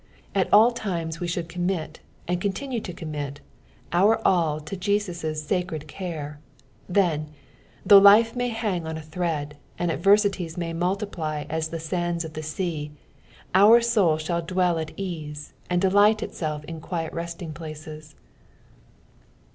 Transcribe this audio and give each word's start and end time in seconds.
At 0.33 0.51
all 0.51 0.71
times 0.71 1.19
we 1.19 1.27
should 1.27 1.47
commit 1.47 1.99
and 2.27 2.41
continue 2.41 2.79
to 2.79 2.91
commit 2.91 3.39
our 3.93 4.19
all 4.27 4.59
to 4.59 4.75
Jesus' 4.75 5.43
sacred 5.45 5.87
care, 5.87 6.39
then, 6.89 7.29
though 7.85 8.01
lifo 8.01 8.35
may 8.35 8.47
hang 8.47 8.87
on 8.87 8.97
a 8.97 9.01
thread, 9.03 9.57
and 9.77 9.91
adversities 9.91 10.57
may 10.57 10.73
multiply 10.73 11.45
as 11.51 11.67
the 11.67 11.79
sands 11.79 12.25
of 12.25 12.33
the 12.33 12.41
sea, 12.41 12.93
our 13.53 13.79
soul 13.79 14.17
shall 14.17 14.41
dwell 14.41 14.79
at 14.79 14.89
esse, 14.99 15.53
and 15.69 15.79
delight 15.79 16.23
itself 16.23 16.63
in 16.65 16.81
quiet 16.81 17.13
resting 17.13 17.53
places. 17.53 18.15